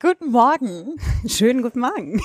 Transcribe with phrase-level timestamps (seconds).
[0.00, 0.96] Guten Morgen.
[1.26, 2.20] Schönen guten Morgen.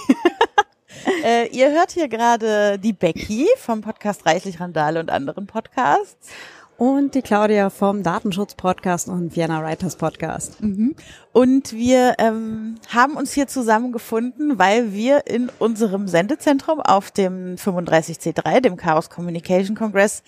[1.23, 6.29] äh, ihr hört hier gerade die Becky vom Podcast Reichlich Randale und anderen Podcasts.
[6.78, 10.62] Und die Claudia vom Datenschutz-Podcast und Vienna Writers Podcast.
[10.62, 10.96] Mhm.
[11.34, 18.60] Und wir ähm, haben uns hier zusammengefunden, weil wir in unserem Sendezentrum auf dem 35C3,
[18.61, 20.21] dem Chaos Communication Congress,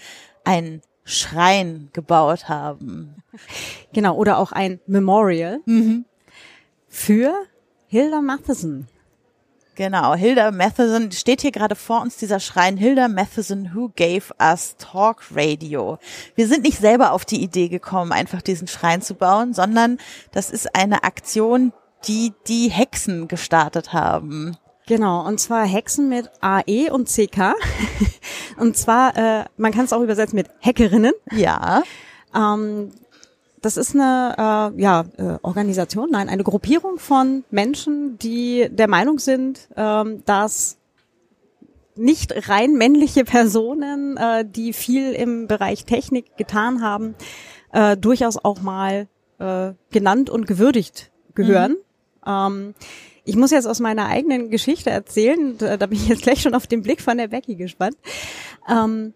[0.44, 3.16] einen Schrein gebaut haben.
[3.94, 6.06] Genau, oder auch ein Memorial Mhm.
[6.88, 7.34] für
[7.88, 8.88] Hilda Matheson.
[9.80, 12.76] Genau, Hilda Matheson steht hier gerade vor uns, dieser Schrein.
[12.76, 16.00] Hilda Matheson, who gave us Talk Radio.
[16.36, 19.98] Wir sind nicht selber auf die Idee gekommen, einfach diesen Schrein zu bauen, sondern
[20.34, 21.72] das ist eine Aktion,
[22.10, 24.58] die die Hexen gestartet haben.
[24.86, 27.54] Genau, und zwar Hexen mit AE und CK.
[28.58, 31.14] und zwar, äh, man kann es auch übersetzen mit Hackerinnen.
[31.32, 31.84] Ja.
[32.36, 32.92] Ähm,
[33.62, 39.20] das ist eine äh, ja, äh, Organisation, nein, eine Gruppierung von Menschen, die der Meinung
[39.20, 40.78] sind, ähm, dass
[41.96, 47.16] nicht rein männliche Personen, äh, die viel im Bereich Technik getan haben,
[47.74, 49.08] äh, durchaus auch mal
[49.40, 51.76] äh, genannt und gewürdigt gehören.
[52.26, 52.74] Ähm,
[53.26, 56.56] ich muss jetzt aus meiner eigenen Geschichte erzählen, da, da bin ich jetzt gleich schon
[56.56, 57.98] auf den Blick von der Becky gespannt.
[58.68, 59.14] Ähm,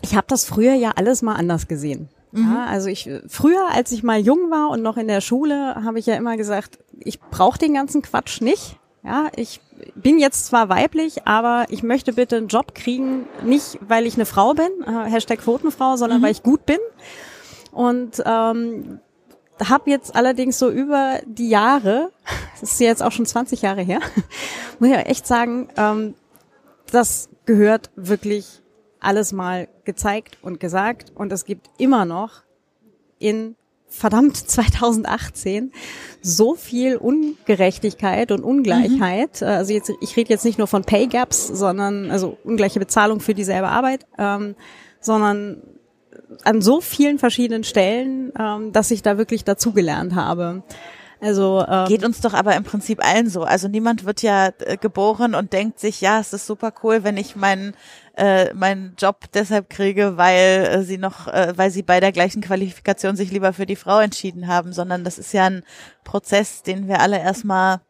[0.00, 2.08] ich habe das früher ja alles mal anders gesehen.
[2.34, 5.98] Ja, also ich früher, als ich mal jung war und noch in der Schule, habe
[5.98, 8.76] ich ja immer gesagt, ich brauche den ganzen Quatsch nicht.
[9.04, 9.60] Ja, ich
[9.96, 14.26] bin jetzt zwar weiblich, aber ich möchte bitte einen Job kriegen, nicht weil ich eine
[14.26, 16.78] Frau bin, äh, Hashtag Quotenfrau, sondern weil ich gut bin.
[17.72, 19.00] Und ähm,
[19.62, 22.12] habe jetzt allerdings so über die Jahre,
[22.60, 24.00] das ist jetzt auch schon 20 Jahre her,
[24.78, 26.14] muss ich echt sagen, ähm,
[26.90, 28.61] das gehört wirklich
[29.02, 32.42] alles mal gezeigt und gesagt und es gibt immer noch
[33.18, 33.56] in
[33.88, 35.72] verdammt 2018
[36.22, 39.42] so viel Ungerechtigkeit und Ungleichheit.
[39.42, 43.34] Also jetzt, ich rede jetzt nicht nur von Pay Gaps, sondern also ungleiche Bezahlung für
[43.34, 44.54] dieselbe Arbeit, ähm,
[45.00, 45.62] sondern
[46.44, 50.62] an so vielen verschiedenen Stellen, ähm, dass ich da wirklich dazugelernt habe.
[51.22, 53.44] Also ähm, Geht uns doch aber im Prinzip allen so.
[53.44, 57.16] Also niemand wird ja äh, geboren und denkt sich, ja, es ist super cool, wenn
[57.16, 57.74] ich meinen
[58.16, 62.42] äh, meinen Job deshalb kriege, weil äh, sie noch, äh, weil sie bei der gleichen
[62.42, 65.62] Qualifikation sich lieber für die Frau entschieden haben, sondern das ist ja ein
[66.02, 67.80] Prozess, den wir alle erstmal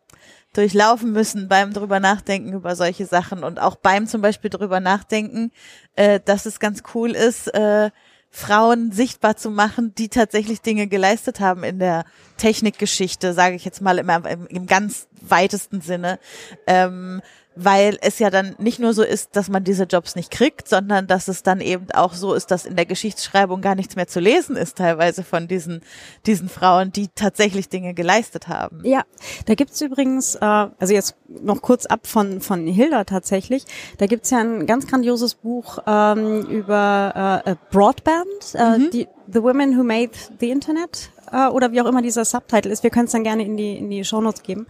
[0.53, 5.50] durchlaufen müssen beim drüber nachdenken über solche Sachen und auch beim zum Beispiel drüber nachdenken,
[5.97, 7.91] äh, dass es ganz cool ist, äh,
[8.34, 12.06] Frauen sichtbar zu machen, die tatsächlich Dinge geleistet haben in der
[12.38, 16.19] Technikgeschichte, sage ich jetzt mal im, im, ganz weitesten Sinne.
[16.66, 17.20] Ähm,
[17.54, 21.06] weil es ja dann nicht nur so ist, dass man diese Jobs nicht kriegt, sondern
[21.06, 24.20] dass es dann eben auch so ist, dass in der Geschichtsschreibung gar nichts mehr zu
[24.20, 25.82] lesen ist, teilweise von diesen,
[26.26, 28.80] diesen Frauen, die tatsächlich Dinge geleistet haben.
[28.84, 29.02] Ja,
[29.46, 33.64] da gibt's übrigens, äh, also jetzt noch kurz ab von, von Hilda tatsächlich,
[33.98, 39.78] da gibt's ja ein ganz grandioses Buch ähm, über äh, Broadband, äh, die, The Women
[39.78, 42.82] Who Made the Internet äh, oder wie auch immer dieser Subtitle ist.
[42.82, 44.66] Wir können es dann gerne in die, in die Shownotes geben.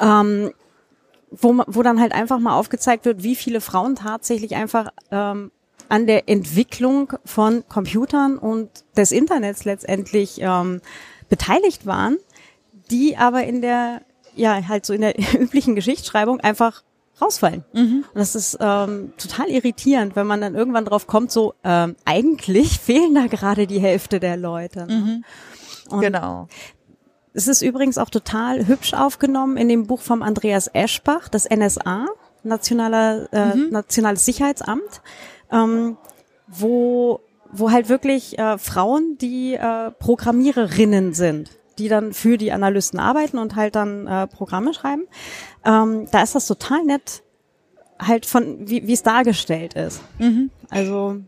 [0.00, 0.52] Ähm,
[1.32, 5.50] wo, wo dann halt einfach mal aufgezeigt wird, wie viele Frauen tatsächlich einfach ähm,
[5.88, 10.80] an der Entwicklung von Computern und des Internets letztendlich ähm,
[11.28, 12.16] beteiligt waren,
[12.90, 14.02] die aber in der,
[14.34, 16.82] ja, halt so in der üblichen Geschichtsschreibung einfach
[17.20, 17.64] rausfallen.
[18.12, 22.80] Und das ist ähm, total irritierend, wenn man dann irgendwann drauf kommt, so ähm, eigentlich
[22.84, 24.86] fehlen da gerade die Hälfte der Leute.
[24.86, 25.22] ne?
[25.90, 26.48] Und Genau.
[27.34, 32.06] Es ist übrigens auch total hübsch aufgenommen in dem Buch vom Andreas Eschbach, das NSA,
[32.42, 35.02] Nationaler, äh, Nationales Sicherheitsamt,
[35.50, 35.96] ähm,
[36.46, 43.00] wo, wo halt wirklich äh, Frauen, die äh, Programmiererinnen sind, die dann für die Analysten
[43.00, 45.06] arbeiten und halt dann äh, Programme schreiben.
[45.64, 47.22] Ähm, da ist das total nett,
[47.98, 50.02] halt von wie wie es dargestellt ist.
[50.70, 51.18] Also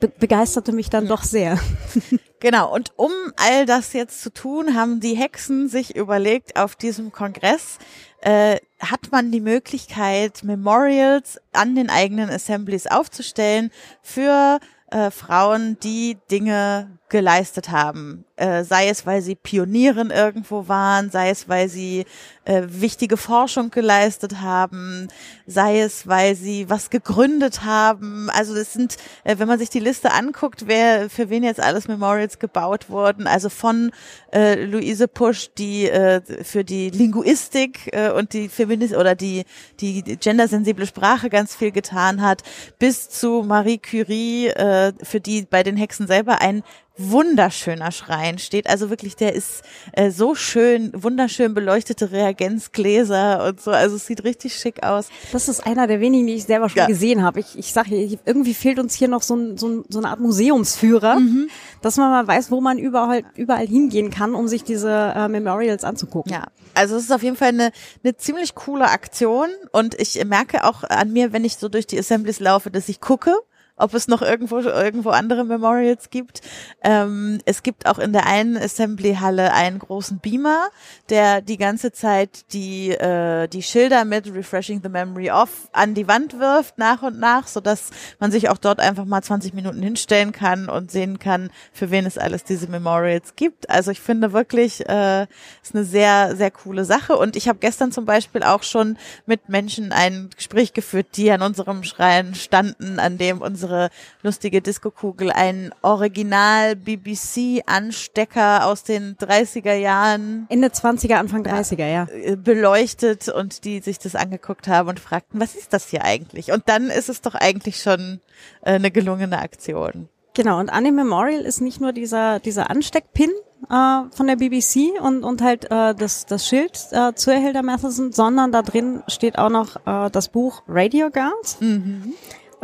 [0.00, 1.58] be begeisterte mich dann doch sehr.
[2.44, 7.10] Genau, und um all das jetzt zu tun, haben die Hexen sich überlegt, auf diesem
[7.10, 7.78] Kongress
[8.20, 13.70] äh, hat man die Möglichkeit, Memorials an den eigenen Assemblies aufzustellen
[14.02, 14.60] für
[14.90, 18.24] äh, Frauen, die Dinge geleistet haben.
[18.34, 22.06] Äh, sei es, weil sie Pionieren irgendwo waren, sei es, weil sie
[22.44, 25.06] äh, wichtige Forschung geleistet haben,
[25.46, 28.28] sei es, weil sie was gegründet haben.
[28.30, 31.86] Also das sind, äh, wenn man sich die Liste anguckt, wer für wen jetzt alles
[31.86, 33.92] Memorials gebaut wurden, also von
[34.32, 39.44] äh, Luise Pusch, die äh, für die Linguistik äh, und die Feminist oder die
[39.78, 42.42] die gendersensible Sprache ganz viel getan hat,
[42.80, 46.64] bis zu Marie Curie, äh, für die bei den Hexen selber ein
[46.96, 48.68] wunderschöner Schrein steht.
[48.68, 49.62] Also wirklich, der ist
[49.92, 53.72] äh, so schön, wunderschön beleuchtete Reagenzgläser und so.
[53.72, 55.08] Also es sieht richtig schick aus.
[55.32, 56.86] Das ist einer der wenigen, die ich selber schon ja.
[56.86, 57.40] gesehen habe.
[57.40, 60.20] Ich, ich sage, irgendwie fehlt uns hier noch so, ein, so, ein, so eine Art
[60.20, 61.48] Museumsführer, mhm.
[61.82, 65.82] dass man mal weiß, wo man überall, überall hingehen kann, um sich diese äh, Memorials
[65.82, 66.32] anzugucken.
[66.32, 66.44] Ja,
[66.74, 67.72] also es ist auf jeden Fall eine,
[68.04, 71.98] eine ziemlich coole Aktion und ich merke auch an mir, wenn ich so durch die
[71.98, 73.34] Assemblies laufe, dass ich gucke
[73.76, 76.40] ob es noch irgendwo irgendwo andere Memorials gibt.
[76.82, 80.68] Ähm, es gibt auch in der einen Assembly-Halle einen großen Beamer,
[81.08, 86.06] der die ganze Zeit die äh, die Schilder mit Refreshing the Memory of an die
[86.06, 87.90] Wand wirft nach und nach, so dass
[88.20, 92.06] man sich auch dort einfach mal 20 Minuten hinstellen kann und sehen kann, für wen
[92.06, 93.70] es alles diese Memorials gibt.
[93.70, 95.26] Also ich finde wirklich, äh,
[95.62, 97.16] ist eine sehr sehr coole Sache.
[97.16, 98.96] Und ich habe gestern zum Beispiel auch schon
[99.26, 103.90] mit Menschen ein Gespräch geführt, die an unserem Schrein standen, an dem unsere unsere
[104.22, 110.46] lustige Disco-Kugel ein Original BBC-Anstecker aus den 30er Jahren.
[110.50, 112.06] Ende 20er, Anfang 30er, ja.
[112.12, 116.52] Äh, beleuchtet und die sich das angeguckt haben und fragten, was ist das hier eigentlich?
[116.52, 118.20] Und dann ist es doch eigentlich schon
[118.62, 120.08] äh, eine gelungene Aktion.
[120.34, 123.30] Genau, und an dem Memorial ist nicht nur dieser, dieser Ansteckpin
[123.70, 128.12] äh, von der BBC und, und halt äh, das, das Schild äh, zu Hilda Matheson,
[128.12, 131.60] sondern da drin steht auch noch äh, das Buch Radio Girls.
[131.60, 132.14] Mhm.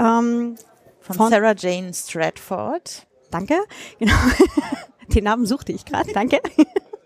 [0.00, 0.56] Ähm,
[1.16, 3.06] von, von Sarah Jane Stratford.
[3.30, 3.58] Danke.
[3.98, 4.14] Genau.
[5.08, 6.12] Den Namen suchte ich gerade.
[6.12, 6.40] Danke.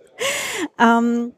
[0.79, 1.33] ähm,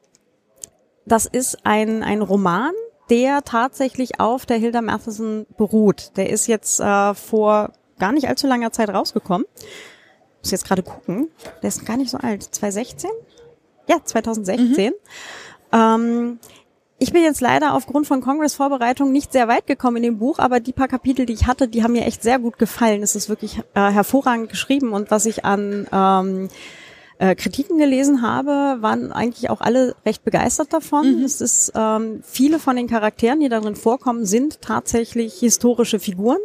[1.04, 2.72] das ist ein, ein Roman,
[3.08, 6.16] der tatsächlich auf der Hilda Matheson beruht.
[6.16, 9.46] Der ist jetzt äh, vor gar nicht allzu langer Zeit rausgekommen.
[10.42, 11.28] Muss jetzt gerade gucken.
[11.62, 12.42] Der ist gar nicht so alt.
[12.42, 13.10] 2016?
[13.88, 14.86] Ja, 2016.
[14.86, 14.92] Mhm.
[15.72, 16.38] Ähm,
[16.98, 20.60] ich bin jetzt leider aufgrund von Congress-Vorbereitungen nicht sehr weit gekommen in dem Buch, aber
[20.60, 23.02] die paar Kapitel, die ich hatte, die haben mir echt sehr gut gefallen.
[23.02, 26.48] Es ist wirklich äh, hervorragend geschrieben und was ich an ähm,
[27.18, 31.18] äh, Kritiken gelesen habe, waren eigentlich auch alle recht begeistert davon.
[31.18, 31.24] Mhm.
[31.24, 36.38] Es ist ähm, viele von den Charakteren, die darin vorkommen, sind tatsächlich historische Figuren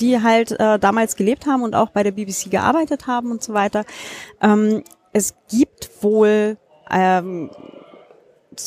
[0.00, 3.52] die halt äh, damals gelebt haben und auch bei der BBC gearbeitet haben und so
[3.52, 3.84] weiter.
[4.40, 4.82] Ähm,
[5.12, 6.56] es gibt wohl
[6.90, 7.50] ähm,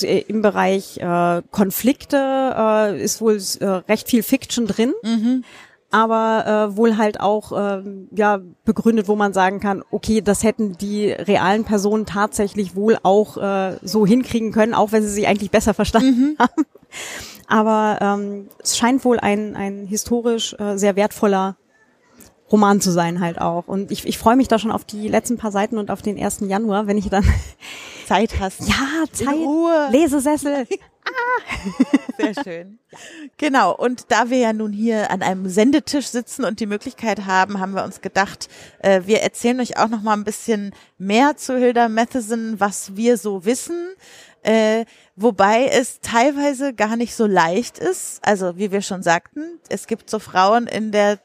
[0.04, 4.94] äh, im Bereich äh, Konflikte äh, ist wohl äh, recht viel Fiction drin.
[5.04, 5.44] Mhm.
[5.92, 10.78] Aber äh, wohl halt auch äh, ja begründet, wo man sagen kann, okay, das hätten
[10.78, 15.52] die realen Personen tatsächlich wohl auch äh, so hinkriegen können, auch wenn sie sich eigentlich
[15.52, 16.38] besser verstanden mhm.
[16.40, 16.66] haben.
[17.48, 21.56] Aber ähm, es scheint wohl ein, ein historisch äh, sehr wertvoller
[22.52, 23.68] Roman zu sein halt auch.
[23.68, 26.22] Und ich, ich freue mich da schon auf die letzten paar Seiten und auf den
[26.22, 26.42] 1.
[26.42, 27.26] Januar, wenn ich dann
[28.06, 28.62] Zeit hast.
[28.68, 29.36] Ja, Zeit.
[29.36, 29.90] Ruhe.
[29.92, 30.68] Lesesessel.
[31.06, 31.12] ah.
[32.18, 32.80] Sehr schön.
[33.38, 33.76] Genau.
[33.76, 37.74] Und da wir ja nun hier an einem Sendetisch sitzen und die Möglichkeit haben, haben
[37.74, 38.48] wir uns gedacht,
[38.80, 43.18] äh, wir erzählen euch auch noch mal ein bisschen mehr zu Hilda Matheson, was wir
[43.18, 43.96] so wissen.
[44.44, 44.86] Äh,
[45.16, 48.20] wobei es teilweise gar nicht so leicht ist.
[48.22, 51.20] Also wie wir schon sagten, es gibt so Frauen in der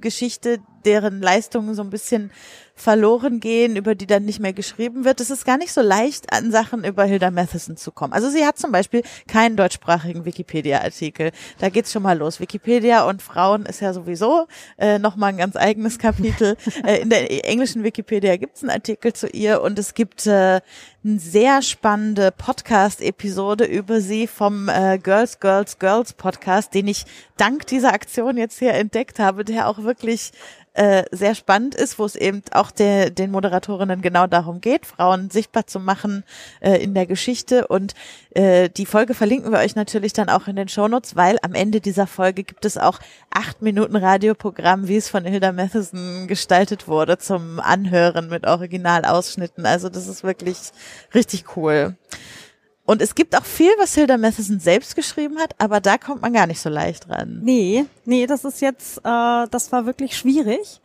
[0.00, 2.32] Geschichte, deren Leistungen so ein bisschen
[2.74, 5.20] verloren gehen, über die dann nicht mehr geschrieben wird.
[5.20, 8.12] Es ist gar nicht so leicht, an Sachen über Hilda Matheson zu kommen.
[8.12, 11.30] Also sie hat zum Beispiel keinen deutschsprachigen Wikipedia-Artikel.
[11.60, 12.40] Da geht's schon mal los.
[12.40, 16.56] Wikipedia und Frauen ist ja sowieso äh, nochmal ein ganz eigenes Kapitel.
[16.84, 20.60] äh, in der englischen Wikipedia gibt's einen Artikel zu ihr und es gibt äh,
[21.04, 27.04] eine sehr spannende Podcast-Episode über sie vom äh, Girls, Girls, Girls Podcast, den ich
[27.36, 30.32] dank dieser Aktion jetzt hier entdeckt habe, der auch wirklich
[30.74, 35.30] äh, sehr spannend ist, wo es eben auch der, den Moderatorinnen genau darum geht, Frauen
[35.30, 36.24] sichtbar zu machen
[36.60, 37.66] äh, in der Geschichte.
[37.66, 37.94] Und
[38.30, 41.80] äh, die Folge verlinken wir euch natürlich dann auch in den Shownotes, weil am Ende
[41.80, 42.98] dieser Folge gibt es auch
[43.30, 49.66] acht Minuten Radioprogramm, wie es von Hilda Matheson gestaltet wurde, zum Anhören mit Originalausschnitten.
[49.66, 50.58] Also das ist wirklich
[51.14, 51.96] richtig cool.
[52.86, 56.34] Und es gibt auch viel, was Hilda Matheson selbst geschrieben hat, aber da kommt man
[56.34, 57.40] gar nicht so leicht ran.
[57.42, 60.80] Nee, nee, das ist jetzt, äh, das war wirklich schwierig.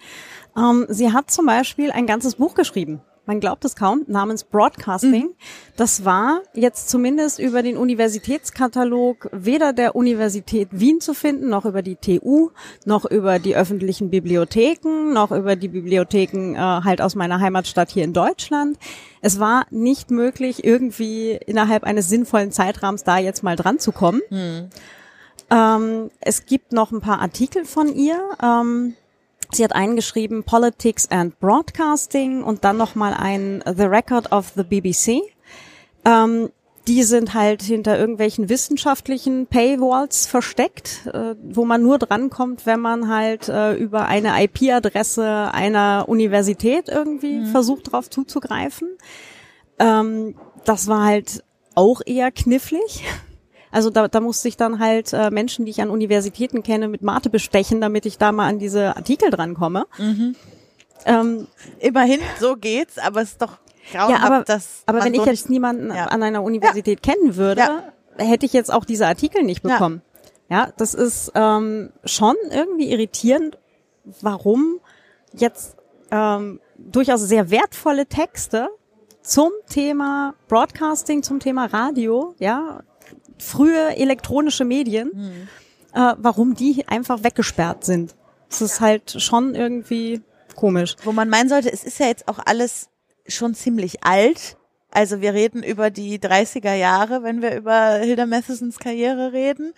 [0.57, 5.27] Ähm, sie hat zum Beispiel ein ganzes Buch geschrieben man glaubt es kaum, namens Broadcasting.
[5.27, 5.35] Mhm.
[5.77, 11.83] Das war jetzt zumindest über den Universitätskatalog weder der Universität Wien zu finden, noch über
[11.83, 12.49] die TU,
[12.85, 18.03] noch über die öffentlichen Bibliotheken, noch über die Bibliotheken äh, halt aus meiner Heimatstadt hier
[18.03, 18.79] in Deutschland.
[19.21, 24.21] Es war nicht möglich, irgendwie innerhalb eines sinnvollen Zeitrahmens da jetzt mal dran zu kommen.
[24.31, 24.69] Mhm.
[25.51, 28.17] Ähm, es gibt noch ein paar Artikel von ihr.
[28.41, 28.95] Ähm,
[29.51, 34.63] sie hat eingeschrieben Politics and Broadcasting und dann noch mal ein The Record of the
[34.63, 35.21] BBC.
[36.05, 36.49] Ähm,
[36.87, 43.07] die sind halt hinter irgendwelchen wissenschaftlichen Paywalls versteckt, äh, wo man nur drankommt, wenn man
[43.09, 47.45] halt äh, über eine IP-Adresse einer Universität irgendwie mhm.
[47.47, 48.97] versucht, darauf zuzugreifen.
[49.77, 51.43] Ähm, das war halt
[51.75, 53.03] auch eher knifflig.
[53.71, 57.01] Also da, da musste ich dann halt äh, Menschen, die ich an Universitäten kenne, mit
[57.01, 59.85] Mate bestechen, damit ich da mal an diese Artikel drankomme.
[59.97, 60.35] Mhm.
[61.05, 61.47] Ähm,
[61.79, 63.57] Immerhin, so geht's, aber es ist doch
[63.91, 66.05] grauenhaft, ja, aber, dass aber wenn so ich jetzt niemanden ja.
[66.05, 67.13] an einer Universität ja.
[67.13, 67.83] kennen würde, ja.
[68.17, 70.01] hätte ich jetzt auch diese Artikel nicht bekommen.
[70.49, 73.59] Ja, das ist ähm, schon irgendwie irritierend,
[74.21, 74.79] warum
[75.31, 75.77] jetzt
[76.11, 78.69] ähm, durchaus sehr wertvolle Texte
[79.21, 82.81] zum Thema Broadcasting, zum Thema Radio, ja,
[83.39, 85.47] frühe elektronische Medien, mhm.
[85.93, 88.15] äh, warum die einfach weggesperrt sind.
[88.49, 90.21] Das ist halt schon irgendwie
[90.55, 90.95] komisch.
[91.03, 92.89] Wo man meinen sollte, es ist ja jetzt auch alles
[93.27, 94.57] schon ziemlich alt.
[94.91, 99.73] Also wir reden über die 30er Jahre, wenn wir über Hilda Mathesons Karriere reden.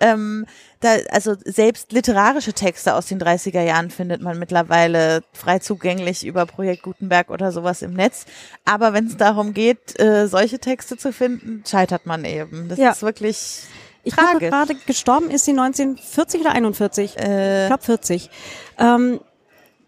[0.00, 0.46] Ähm,
[0.80, 6.44] da, also selbst literarische Texte aus den 30er Jahren findet man mittlerweile frei zugänglich über
[6.46, 8.26] Projekt Gutenberg oder sowas im Netz.
[8.64, 12.68] Aber wenn es darum geht, äh, solche Texte zu finden, scheitert man eben.
[12.68, 12.90] Das ja.
[12.90, 13.62] ist wirklich
[14.02, 17.18] ich glaube gerade gestorben ist sie 1940 oder 41?
[17.18, 18.30] Äh, ich glaube 40.
[18.78, 19.20] Ähm,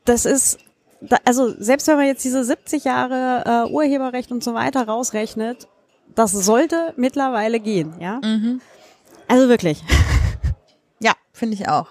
[0.05, 0.59] das ist
[1.25, 5.69] also selbst wenn man jetzt diese 70 Jahre äh, Urheberrecht und so weiter rausrechnet,
[6.15, 8.21] das sollte mittlerweile gehen, ja.
[8.23, 8.61] Mhm.
[9.29, 9.83] Also wirklich.
[11.01, 11.89] Ja, finde ich auch.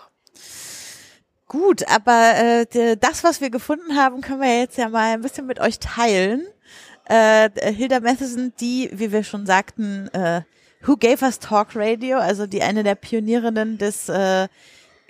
[1.47, 5.47] Gut, aber äh, das, was wir gefunden haben, können wir jetzt ja mal ein bisschen
[5.47, 6.47] mit euch teilen.
[7.09, 10.43] Äh, Hilda Matheson, die, wie wir schon sagten, äh,
[10.85, 14.47] Who Gave Us Talk Radio, also die eine der Pionierinnen des äh,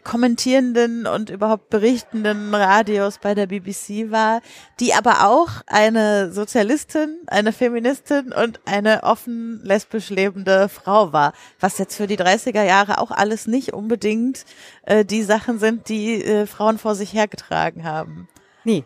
[0.03, 4.41] kommentierenden und überhaupt berichtenden Radios bei der BBC war,
[4.79, 11.77] die aber auch eine Sozialistin, eine Feministin und eine offen lesbisch lebende Frau war, was
[11.77, 14.45] jetzt für die 30er Jahre auch alles nicht unbedingt
[14.83, 18.27] äh, die Sachen sind, die äh, Frauen vor sich hergetragen haben.
[18.63, 18.85] Nee.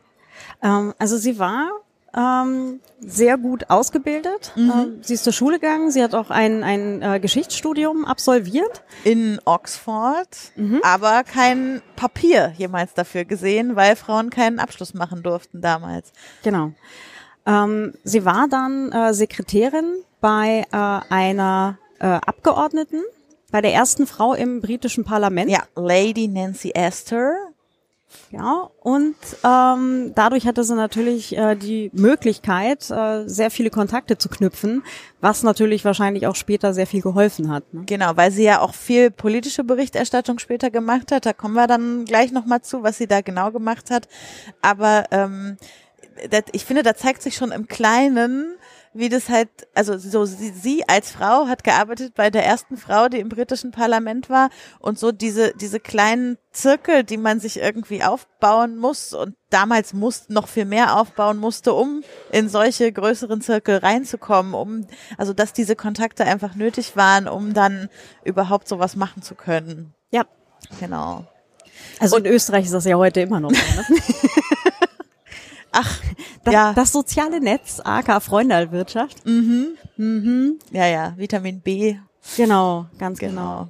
[0.62, 1.70] Ähm, also sie war
[2.16, 4.54] ähm, sehr gut ausgebildet.
[4.56, 4.72] Mhm.
[4.72, 8.84] Ähm, sie ist zur Schule gegangen, sie hat auch ein, ein äh, Geschichtsstudium absolviert.
[9.04, 10.80] In Oxford, mhm.
[10.84, 16.12] aber kein Papier jemals dafür gesehen, weil Frauen keinen Abschluss machen durften damals.
[16.44, 16.72] Genau.
[17.46, 19.86] Ähm, sie war dann äh, Sekretärin
[20.22, 23.04] bei äh, einer äh, Abgeordneten,
[23.52, 25.52] bei der ersten Frau im britischen Parlament.
[25.52, 27.34] Ja, Lady Nancy Astor.
[28.36, 29.15] Ja, und
[29.46, 34.84] ähm, dadurch hatte sie natürlich äh, die Möglichkeit, äh, sehr viele Kontakte zu knüpfen,
[35.22, 37.74] was natürlich wahrscheinlich auch später sehr viel geholfen hat.
[37.74, 37.84] Ne?
[37.86, 41.25] Genau, weil sie ja auch viel politische Berichterstattung später gemacht hat.
[41.25, 44.10] Da kommen wir dann gleich nochmal zu, was sie da genau gemacht hat.
[44.62, 45.56] Aber ähm,
[46.51, 48.58] ich finde, da zeigt sich schon im Kleinen,
[48.96, 53.10] wie das halt, also so sie, sie als Frau hat gearbeitet bei der ersten Frau,
[53.10, 54.50] die im britischen Parlament war
[54.80, 60.30] und so diese diese kleinen Zirkel, die man sich irgendwie aufbauen muss und damals muss
[60.30, 64.88] noch viel mehr aufbauen musste, um in solche größeren Zirkel reinzukommen, um
[65.18, 67.90] also dass diese Kontakte einfach nötig waren, um dann
[68.24, 69.94] überhaupt sowas machen zu können.
[70.12, 70.24] Ja,
[70.80, 71.25] genau.
[72.00, 73.94] Also und in Österreich ist das ja heute immer noch so.
[73.94, 74.02] Ne?
[75.77, 76.01] Ach,
[76.44, 76.74] das, ja.
[76.74, 79.25] Das soziale Netz, AK Freundalwirtschaft.
[79.25, 79.77] Mhm.
[79.98, 80.60] Mhm.
[80.72, 81.98] Ja, ja, Vitamin B.
[82.38, 83.32] Genau, ganz genau.
[83.41, 83.70] genau.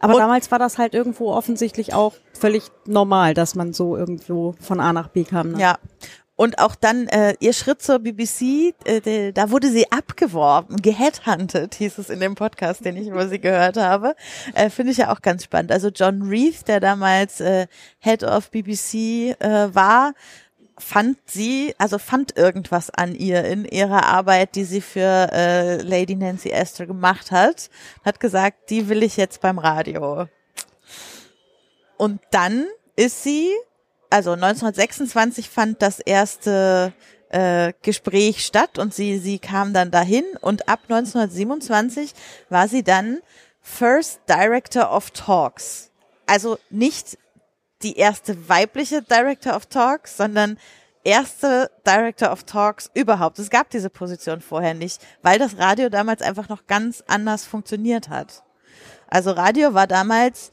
[0.00, 4.54] Aber Und damals war das halt irgendwo offensichtlich auch völlig normal, dass man so irgendwo
[4.60, 5.52] von A nach B kam.
[5.52, 5.60] Ne?
[5.60, 5.78] Ja.
[6.36, 11.96] Und auch dann äh, ihr Schritt zur BBC, äh, da wurde sie abgeworben, geheadhunted, hieß
[11.96, 14.14] es in dem Podcast, den ich über sie gehört habe.
[14.52, 15.72] Äh, Finde ich ja auch ganz spannend.
[15.72, 17.66] Also John Reith, der damals äh,
[18.00, 20.12] Head of BBC äh, war,
[20.78, 26.16] fand sie, also fand irgendwas an ihr in ihrer Arbeit, die sie für äh, Lady
[26.16, 27.70] Nancy Astor gemacht hat,
[28.04, 30.28] hat gesagt, die will ich jetzt beim Radio.
[31.96, 33.50] Und dann ist sie,
[34.10, 36.92] also 1926 fand das erste
[37.30, 42.12] äh, Gespräch statt und sie, sie kam dann dahin und ab 1927
[42.50, 43.18] war sie dann
[43.62, 45.90] First Director of Talks.
[46.26, 47.18] Also nicht
[47.86, 50.58] die erste weibliche Director of Talks, sondern
[51.04, 53.38] erste Director of Talks überhaupt.
[53.38, 58.08] Es gab diese Position vorher nicht, weil das Radio damals einfach noch ganz anders funktioniert
[58.08, 58.42] hat.
[59.06, 60.50] Also Radio war damals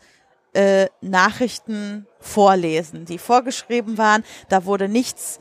[0.53, 4.23] äh, Nachrichten vorlesen, die vorgeschrieben waren.
[4.49, 5.39] Da wurde nichts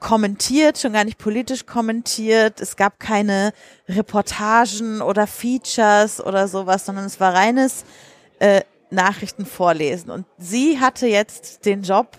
[0.00, 2.60] kommentiert, schon gar nicht politisch kommentiert.
[2.60, 3.54] Es gab keine
[3.88, 7.86] Reportagen oder Features oder sowas, sondern es war reines
[8.38, 8.60] äh,
[8.92, 10.10] Nachrichten vorlesen.
[10.10, 12.16] Und sie hatte jetzt den Job,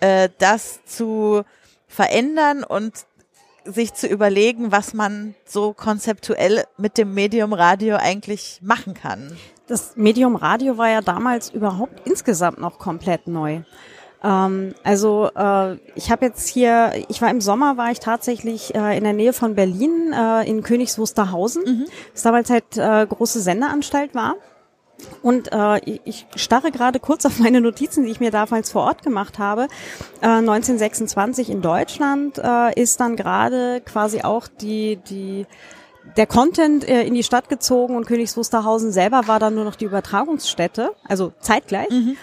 [0.00, 1.42] äh, das zu
[1.86, 3.06] verändern und
[3.64, 9.36] sich zu überlegen, was man so konzeptuell mit dem Medium Radio eigentlich machen kann.
[9.66, 13.60] Das Medium Radio war ja damals überhaupt insgesamt noch komplett neu.
[14.22, 18.96] Ähm, also äh, ich habe jetzt hier, ich war im Sommer, war ich tatsächlich äh,
[18.96, 21.86] in der Nähe von Berlin, äh, in Königs Wusterhausen, mhm.
[22.12, 24.36] das damals halt äh, große Sendeanstalt war.
[25.22, 29.02] Und äh, ich starre gerade kurz auf meine Notizen, die ich mir damals vor Ort
[29.02, 29.68] gemacht habe.
[30.20, 35.46] Äh, 1926 in Deutschland äh, ist dann gerade quasi auch die die
[36.16, 39.76] der Content äh, in die Stadt gezogen und Königs Wusterhausen selber war dann nur noch
[39.76, 41.90] die Übertragungsstätte, also zeitgleich.
[41.90, 42.16] Mhm.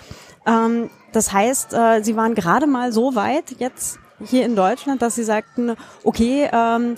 [0.46, 5.16] Ähm, das heißt, äh, sie waren gerade mal so weit jetzt hier in Deutschland, dass
[5.16, 6.98] sie sagten, okay, ähm,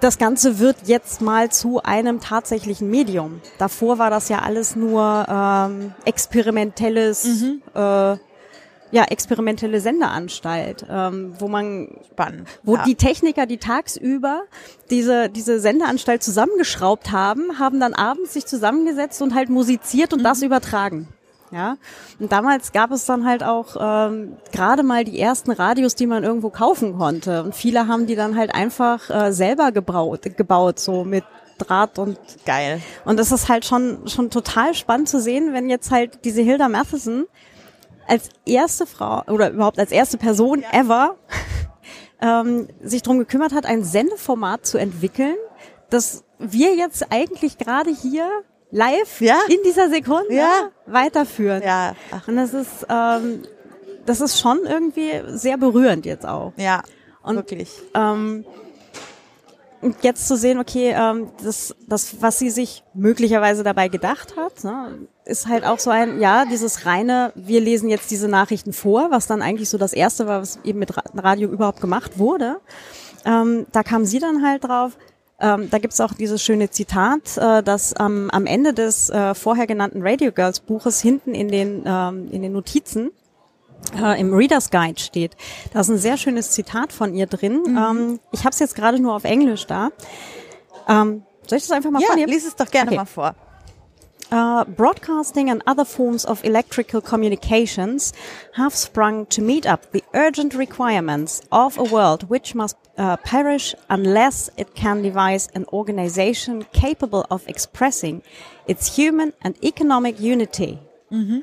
[0.00, 3.40] das Ganze wird jetzt mal zu einem tatsächlichen Medium.
[3.58, 7.62] Davor war das ja alles nur ähm, experimentelles, mhm.
[7.74, 8.16] äh,
[8.90, 12.48] ja experimentelle Sendeanstalt, ähm, wo man, Spannend.
[12.62, 12.84] wo ja.
[12.84, 14.42] die Techniker, die tagsüber
[14.90, 20.24] diese diese Sendeanstalt zusammengeschraubt haben, haben dann abends sich zusammengesetzt und halt musiziert und mhm.
[20.24, 21.08] das übertragen.
[21.50, 21.76] Ja,
[22.20, 26.22] und damals gab es dann halt auch ähm, gerade mal die ersten Radios, die man
[26.22, 27.42] irgendwo kaufen konnte.
[27.42, 31.24] Und viele haben die dann halt einfach äh, selber gebaut, gebaut, so mit
[31.58, 32.80] Draht und geil.
[33.04, 36.68] Und das ist halt schon schon total spannend zu sehen, wenn jetzt halt diese Hilda
[36.68, 37.26] Matheson
[38.06, 40.80] als erste Frau oder überhaupt als erste Person ja.
[40.80, 41.16] ever
[42.20, 45.36] ähm, sich drum gekümmert hat, ein Sendeformat zu entwickeln,
[45.90, 48.28] das wir jetzt eigentlich gerade hier
[48.70, 49.38] live ja?
[49.48, 50.70] in dieser Sekunde ja?
[50.86, 51.62] weiterführen.
[51.62, 51.94] Ja.
[52.10, 52.26] Ach.
[52.28, 53.42] Und das ist, ähm,
[54.06, 56.52] das ist schon irgendwie sehr berührend jetzt auch.
[56.56, 56.82] Ja,
[57.22, 57.70] und, wirklich.
[57.94, 58.44] Ähm,
[59.80, 64.64] und jetzt zu sehen, okay, ähm, das, das, was sie sich möglicherweise dabei gedacht hat,
[64.64, 69.10] ne, ist halt auch so ein, ja, dieses reine, wir lesen jetzt diese Nachrichten vor,
[69.10, 72.60] was dann eigentlich so das Erste war, was eben mit Radio überhaupt gemacht wurde.
[73.24, 74.96] Ähm, da kam sie dann halt drauf,
[75.40, 79.66] ähm, da gibt's auch dieses schöne Zitat, äh, das ähm, am Ende des äh, vorher
[79.66, 83.10] genannten Radio Girls Buches hinten in den, ähm, in den Notizen
[83.96, 85.36] äh, im Reader's Guide steht.
[85.72, 87.62] Da ist ein sehr schönes Zitat von ihr drin.
[87.66, 87.78] Mhm.
[87.78, 89.90] Ähm, ich habe es jetzt gerade nur auf Englisch da.
[90.88, 92.32] Ähm, soll ich das einfach mal ja, vornehmen?
[92.32, 92.96] lies es doch gerne okay.
[92.96, 93.34] mal vor.
[94.30, 98.12] Uh, broadcasting and other forms of electrical communications
[98.52, 103.74] have sprung to meet up the urgent requirements of a world which must uh, perish
[103.88, 108.22] unless it can devise an organization capable of expressing
[108.66, 110.78] its human and economic unity.
[111.10, 111.40] Mm-hmm.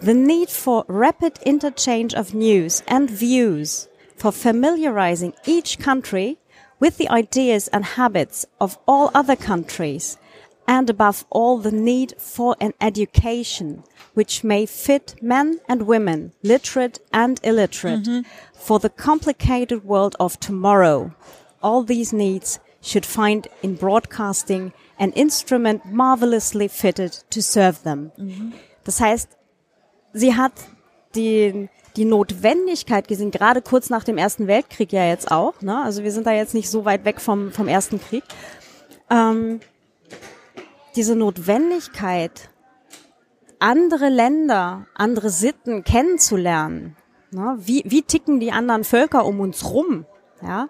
[0.00, 6.38] The need for rapid interchange of news and views, for familiarizing each country
[6.78, 10.18] with the ideas and habits of all other countries,
[10.68, 16.98] and above all the need for an education which may fit men and women, literate
[17.12, 18.20] and illiterate, mm-hmm.
[18.52, 21.12] for the complicated world of tomorrow.
[21.62, 28.12] All these needs should find in broadcasting an instrument marvelously fitted to serve them.
[28.18, 28.52] Mhm.
[28.84, 29.28] Das heißt,
[30.12, 30.52] sie hat
[31.14, 35.82] die, die Notwendigkeit gesehen, gerade kurz nach dem Ersten Weltkrieg ja jetzt auch, ne?
[35.82, 38.24] also wir sind da jetzt nicht so weit weg vom, vom Ersten Krieg,
[39.10, 39.60] ähm,
[40.98, 42.50] diese Notwendigkeit,
[43.60, 46.96] andere Länder, andere Sitten kennenzulernen.
[47.30, 47.54] Ne?
[47.60, 50.06] Wie, wie ticken die anderen Völker um uns rum?
[50.42, 50.68] Ja,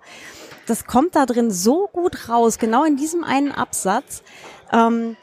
[0.66, 4.22] das kommt da drin so gut raus, genau in diesem einen Absatz.
[4.70, 5.16] Ähm,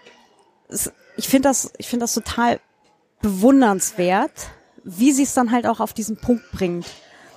[1.17, 2.59] ich finde das, ich finde das total
[3.21, 4.49] bewundernswert,
[4.83, 6.87] wie sie es dann halt auch auf diesen Punkt bringt.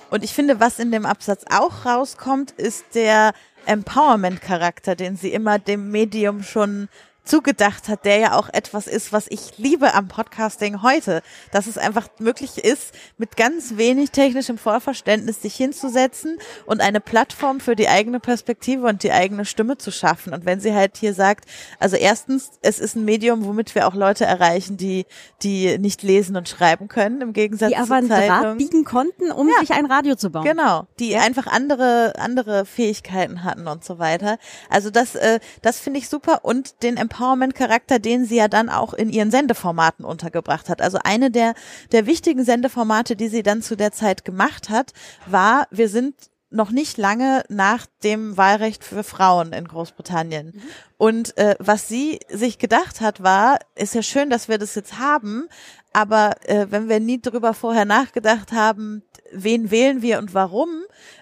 [0.09, 3.33] Und ich finde, was in dem Absatz auch rauskommt, ist der
[3.67, 6.89] Empowerment-Charakter, den sie immer dem Medium schon
[7.29, 11.77] zugedacht hat, der ja auch etwas ist, was ich liebe am Podcasting heute, dass es
[11.77, 17.87] einfach möglich ist, mit ganz wenig technischem Vorverständnis sich hinzusetzen und eine Plattform für die
[17.87, 20.33] eigene Perspektive und die eigene Stimme zu schaffen.
[20.33, 21.45] Und wenn sie halt hier sagt,
[21.77, 25.05] also erstens, es ist ein Medium, womit wir auch Leute erreichen, die,
[25.43, 28.57] die nicht lesen und schreiben können, im Gegensatz die zu aber Zeitung.
[28.57, 29.59] biegen konnten, um ja.
[29.59, 30.45] sich ein Radio zu bauen.
[30.45, 31.21] Genau, die ja.
[31.21, 34.39] einfach andere, andere Fähigkeiten hatten und so weiter.
[34.67, 38.69] Also das, äh, das finde ich super und den Empowerment Empowerment-Charakter, den sie ja dann
[38.69, 40.81] auch in ihren Sendeformaten untergebracht hat.
[40.81, 41.53] Also eine der,
[41.91, 44.93] der wichtigen Sendeformate, die sie dann zu der Zeit gemacht hat,
[45.25, 46.15] war, wir sind
[46.49, 50.53] noch nicht lange nach dem Wahlrecht für Frauen in Großbritannien.
[50.55, 50.61] Mhm.
[50.99, 54.99] Und äh, was sie sich gedacht hat, war, ist ja schön, dass wir das jetzt
[54.99, 55.47] haben,
[55.93, 60.67] aber äh, wenn wir nie darüber vorher nachgedacht haben, wen wählen wir und warum,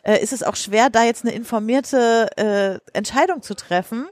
[0.01, 4.07] äh, ist es auch schwer, da jetzt eine informierte äh, Entscheidung zu treffen.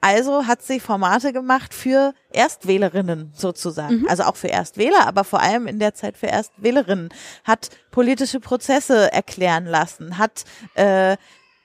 [0.00, 4.00] Also hat sie Formate gemacht für Erstwählerinnen sozusagen.
[4.00, 4.08] Mhm.
[4.08, 7.10] Also auch für Erstwähler, aber vor allem in der Zeit für Erstwählerinnen.
[7.44, 10.44] Hat politische Prozesse erklären lassen, hat
[10.76, 11.18] äh,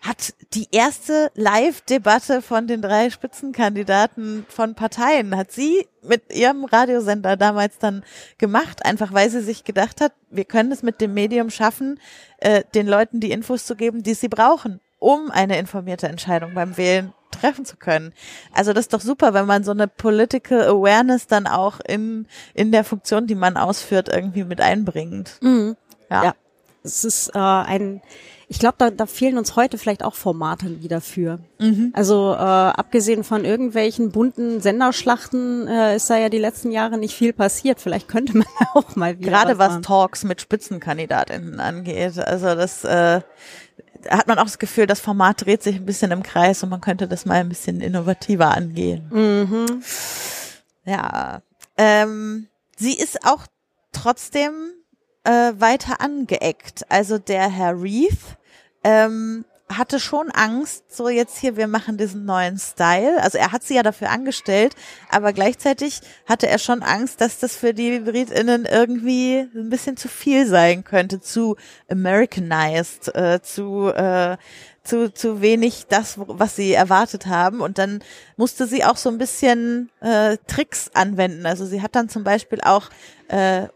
[0.06, 7.38] hat die erste Live-Debatte von den drei Spitzenkandidaten von Parteien, hat sie mit ihrem Radiosender
[7.38, 8.04] damals dann
[8.38, 12.00] gemacht, einfach weil sie sich gedacht hat, wir können es mit dem Medium schaffen,
[12.38, 16.78] äh, den Leuten die Infos zu geben, die sie brauchen, um eine informierte Entscheidung beim
[16.78, 18.14] Wählen treffen zu können.
[18.54, 22.72] Also das ist doch super, wenn man so eine Political Awareness dann auch in, in
[22.72, 25.40] der Funktion, die man ausführt, irgendwie mit einbringt.
[25.42, 25.76] Mhm.
[26.10, 26.24] Ja.
[26.26, 26.36] ja.
[26.84, 28.02] Es ist äh, ein,
[28.48, 31.40] ich glaube, da, da fehlen uns heute vielleicht auch Formate wieder für.
[31.60, 31.92] Mhm.
[31.94, 37.16] Also äh, abgesehen von irgendwelchen bunten Senderschlachten äh, ist da ja die letzten Jahre nicht
[37.16, 37.80] viel passiert.
[37.80, 39.32] Vielleicht könnte man auch mal wieder.
[39.32, 42.20] Gerade was, was Talks mit Spitzenkandidatinnen angeht.
[42.20, 43.22] Also das äh,
[44.10, 46.82] hat man auch das Gefühl, das Format dreht sich ein bisschen im Kreis und man
[46.82, 49.10] könnte das mal ein bisschen innovativer angehen.
[49.12, 49.82] Mhm.
[50.86, 51.42] Ja.
[51.78, 53.48] Ähm, sie ist auch
[53.92, 54.54] trotzdem
[55.26, 56.86] äh, weiter angeeckt.
[56.90, 58.18] Also der Herr Reeve
[58.84, 63.22] ähm, hatte schon Angst, so jetzt hier, wir machen diesen neuen Style.
[63.22, 64.76] Also er hat sie ja dafür angestellt,
[65.10, 70.08] aber gleichzeitig hatte er schon Angst, dass das für die BritInnen irgendwie ein bisschen zu
[70.08, 71.56] viel sein könnte, zu
[71.90, 74.38] Americanized, äh, zu äh,
[74.84, 77.60] zu, zu wenig das, was sie erwartet haben.
[77.62, 78.04] Und dann
[78.38, 81.48] musste sie auch so ein bisschen äh, Tricks anwenden.
[81.48, 82.90] Also sie hat dann zum Beispiel auch
[83.28, 83.68] äh,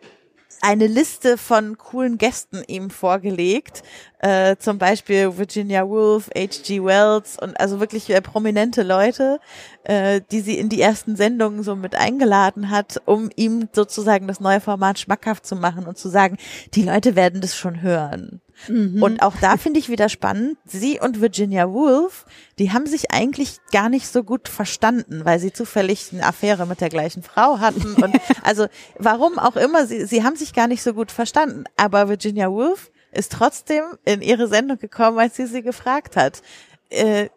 [0.62, 3.84] eine Liste von coolen Gästen ihm vorgelegt.
[4.20, 6.84] Äh, zum Beispiel Virginia Woolf, H.G.
[6.84, 9.40] Wells und also wirklich äh, prominente Leute,
[9.84, 14.40] äh, die sie in die ersten Sendungen so mit eingeladen hat, um ihm sozusagen das
[14.40, 16.38] neue Format schmackhaft zu machen und zu sagen,
[16.74, 18.42] die Leute werden das schon hören.
[18.68, 19.02] Mhm.
[19.02, 22.26] Und auch da finde ich wieder spannend, sie und Virginia Woolf,
[22.58, 26.82] die haben sich eigentlich gar nicht so gut verstanden, weil sie zufällig eine Affäre mit
[26.82, 27.96] der gleichen Frau hatten.
[27.96, 28.68] Und also
[28.98, 31.64] warum auch immer, sie, sie haben sich gar nicht so gut verstanden.
[31.78, 36.42] Aber Virginia Woolf ist trotzdem in ihre Sendung gekommen, als sie sie gefragt hat.
[36.90, 37.30] Äh,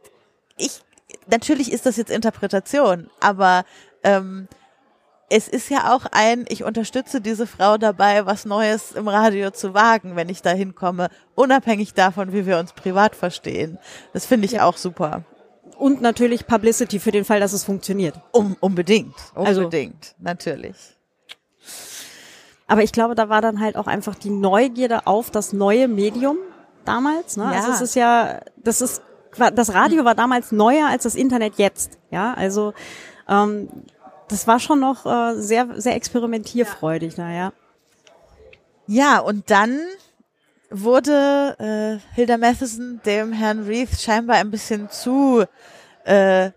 [0.57, 0.83] ich,
[1.29, 3.65] natürlich ist das jetzt Interpretation, aber
[4.03, 4.49] ähm,
[5.33, 9.73] es ist ja auch ein, ich unterstütze diese Frau dabei, was Neues im Radio zu
[9.73, 13.79] wagen, wenn ich da hinkomme, unabhängig davon, wie wir uns privat verstehen.
[14.13, 14.67] Das finde ich ja.
[14.67, 15.25] auch super.
[15.79, 18.15] Und natürlich Publicity für den Fall, dass es funktioniert.
[18.33, 20.77] Um, unbedingt, also unbedingt, also, natürlich.
[22.67, 26.37] Aber ich glaube, da war dann halt auch einfach die Neugierde auf das neue Medium
[26.85, 27.39] damals.
[27.39, 27.45] Ne?
[27.45, 27.61] Also ja.
[27.61, 29.03] Also es ist ja, das ist,
[29.55, 31.99] das Radio war damals neuer als das Internet jetzt.
[32.11, 32.75] Ja, also
[33.29, 33.71] ähm,
[34.33, 37.25] das war schon noch äh, sehr, sehr experimentierfreudig, ja.
[37.25, 37.53] naja.
[38.87, 39.79] Ja, und dann
[40.71, 45.45] wurde äh, Hilda Matheson dem Herrn Reith scheinbar ein bisschen zu
[46.05, 46.51] äh,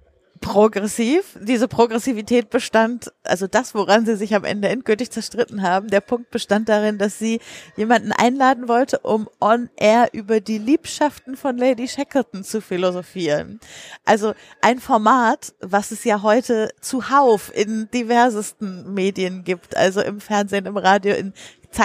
[0.46, 1.38] progressiv.
[1.42, 6.30] Diese Progressivität bestand, also das, woran sie sich am Ende endgültig zerstritten haben, der Punkt
[6.30, 7.40] bestand darin, dass sie
[7.76, 13.60] jemanden einladen wollte, um on air über die Liebschaften von Lady Shackleton zu philosophieren.
[14.06, 20.68] Also ein Format, was es ja heute zuhauf in diversesten Medien gibt, also im Fernsehen,
[20.68, 21.34] im Radio, in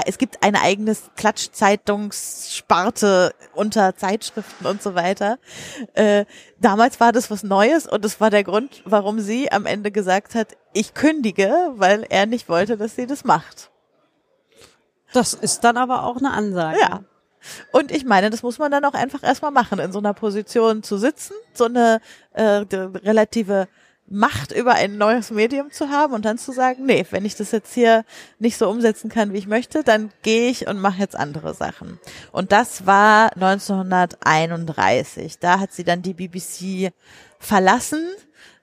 [0.06, 5.38] es gibt eine eigene Klatschzeitungssparte unter Zeitschriften und so weiter.
[5.94, 6.26] Äh,
[6.58, 10.34] damals war das was Neues und das war der Grund, warum sie am Ende gesagt
[10.34, 13.70] hat, ich kündige, weil er nicht wollte, dass sie das macht.
[15.12, 16.78] Das ist dann aber auch eine Ansage.
[16.80, 17.00] Ja.
[17.72, 20.82] Und ich meine, das muss man dann auch einfach erstmal machen, in so einer Position
[20.82, 22.00] zu sitzen, so eine
[22.32, 23.68] äh, relative
[24.12, 27.52] Macht über ein neues Medium zu haben und dann zu sagen, nee, wenn ich das
[27.52, 28.04] jetzt hier
[28.40, 32.00] nicht so umsetzen kann, wie ich möchte, dann gehe ich und mache jetzt andere Sachen.
[32.32, 35.38] Und das war 1931.
[35.38, 36.92] Da hat sie dann die BBC
[37.38, 38.04] verlassen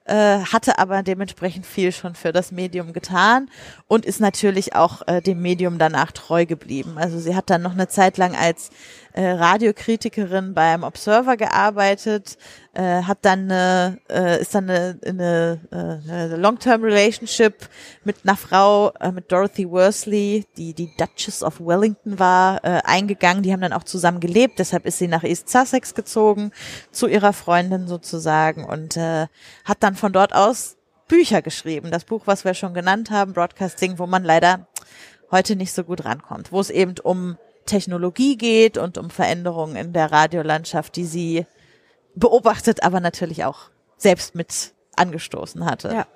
[0.08, 3.50] äh, hatte aber dementsprechend viel schon für das Medium getan
[3.86, 6.96] und ist natürlich auch äh, dem Medium danach treu geblieben.
[6.96, 8.70] Also sie hat dann noch eine Zeit lang als
[9.12, 12.38] äh, Radiokritikerin beim Observer gearbeitet,
[12.78, 17.68] äh, hat dann äh, ist dann eine, eine, äh, eine Long-Term Relationship
[18.04, 23.42] mit einer Frau, äh, mit Dorothy Worsley, die die Duchess of Wellington war, äh, eingegangen.
[23.42, 26.52] Die haben dann auch zusammen gelebt, deshalb ist sie nach East Sussex gezogen,
[26.92, 29.26] zu ihrer Freundin sozusagen und äh,
[29.64, 30.76] hat dann von dort aus
[31.08, 31.90] Bücher geschrieben.
[31.90, 34.68] Das Buch, was wir schon genannt haben, Broadcasting, wo man leider
[35.32, 39.92] heute nicht so gut rankommt, wo es eben um Technologie geht und um Veränderungen in
[39.92, 41.44] der Radiolandschaft, die sie
[42.18, 45.88] beobachtet, aber natürlich auch selbst mit angestoßen hatte.
[45.92, 46.06] Ja,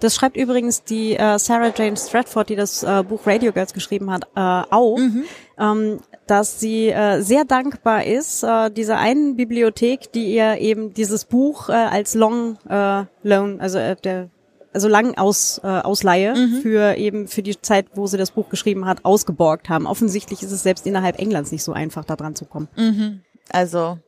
[0.00, 4.10] das schreibt übrigens die äh, Sarah Jane Stratford, die das äh, Buch Radio Girls geschrieben
[4.10, 5.24] hat, äh, auch, mhm.
[5.58, 11.26] ähm, dass sie äh, sehr dankbar ist äh, dieser einen Bibliothek, die ihr eben dieses
[11.26, 14.30] Buch äh, als Long äh, Loan, also äh, der
[14.74, 16.62] also lang aus, äh, Ausleihe mhm.
[16.62, 19.86] für eben für die Zeit, wo sie das Buch geschrieben hat, ausgeborgt haben.
[19.86, 22.68] Offensichtlich ist es selbst innerhalb Englands nicht so einfach, da dran zu kommen.
[22.76, 23.20] Mhm.
[23.50, 23.98] Also,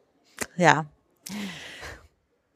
[0.56, 0.86] ja.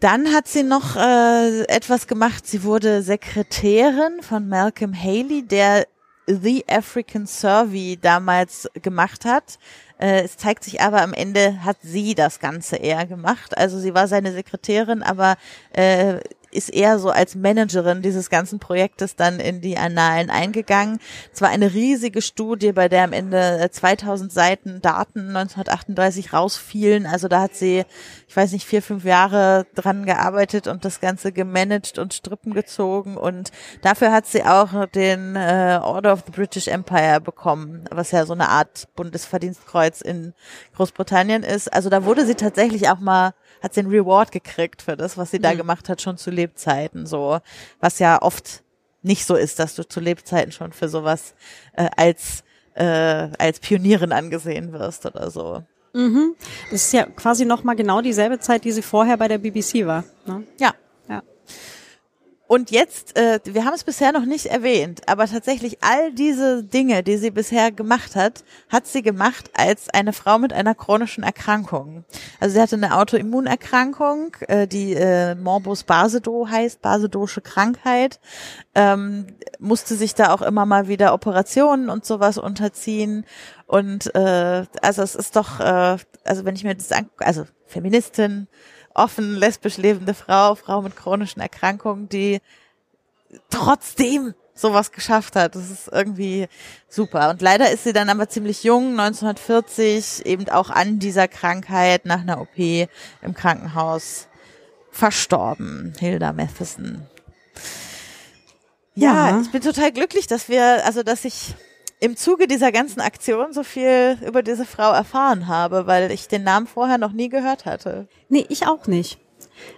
[0.00, 2.46] Dann hat sie noch äh, etwas gemacht.
[2.46, 5.87] Sie wurde Sekretärin von Malcolm Haley, der
[6.26, 9.59] The African Survey damals gemacht hat.
[9.98, 13.56] Äh, es zeigt sich aber am Ende hat sie das Ganze eher gemacht.
[13.56, 15.37] Also sie war seine Sekretärin, aber
[15.72, 20.98] äh, ist eher so als Managerin dieses ganzen Projektes dann in die Annalen eingegangen.
[21.32, 27.06] Es war eine riesige Studie, bei der am Ende 2000 äh, Seiten Daten 1938 rausfielen.
[27.06, 27.84] Also da hat sie,
[28.26, 33.16] ich weiß nicht, vier, fünf Jahre dran gearbeitet und das Ganze gemanagt und Strippen gezogen.
[33.16, 33.50] Und
[33.82, 38.32] dafür hat sie auch den äh, Order of the British Empire bekommen, was ja so
[38.32, 40.35] eine Art Bundesverdienstkreuz in
[40.77, 41.72] Großbritannien ist.
[41.72, 45.31] Also da wurde sie tatsächlich auch mal hat sie einen Reward gekriegt für das, was
[45.31, 45.42] sie mhm.
[45.42, 47.40] da gemacht hat, schon zu Lebzeiten, so,
[47.81, 48.62] was ja oft
[49.03, 51.35] nicht so ist, dass du zu Lebzeiten schon für sowas
[51.72, 52.85] äh, als äh,
[53.38, 55.64] als Pionierin angesehen wirst oder so.
[55.94, 56.35] Mhm.
[56.70, 59.87] Das ist ja quasi noch mal genau dieselbe Zeit, die sie vorher bei der BBC
[59.87, 60.05] war.
[60.27, 60.44] Ne?
[60.59, 60.74] Ja.
[62.48, 67.02] Und jetzt, äh, wir haben es bisher noch nicht erwähnt, aber tatsächlich all diese Dinge,
[67.02, 72.04] die sie bisher gemacht hat, hat sie gemacht als eine Frau mit einer chronischen Erkrankung.
[72.40, 78.18] Also sie hatte eine Autoimmunerkrankung, äh, die äh, Morbus Basedow heißt, Basedowsche Krankheit,
[78.74, 79.26] ähm,
[79.58, 83.26] musste sich da auch immer mal wieder Operationen und sowas unterziehen.
[83.66, 88.48] Und äh, also es ist doch, äh, also wenn ich mir das an, also Feministin,
[88.98, 92.40] offen lesbisch lebende Frau, Frau mit chronischen Erkrankungen, die
[93.50, 95.54] trotzdem sowas geschafft hat.
[95.54, 96.48] Das ist irgendwie
[96.88, 97.30] super.
[97.30, 102.20] Und leider ist sie dann aber ziemlich jung, 1940, eben auch an dieser Krankheit nach
[102.20, 104.26] einer OP im Krankenhaus
[104.90, 105.94] verstorben.
[105.98, 107.06] Hilda Matheson.
[108.94, 111.54] Ja, ja, ich bin total glücklich, dass wir, also dass ich
[112.00, 116.44] im Zuge dieser ganzen Aktion so viel über diese Frau erfahren habe, weil ich den
[116.44, 118.06] Namen vorher noch nie gehört hatte.
[118.28, 119.18] Nee, ich auch nicht.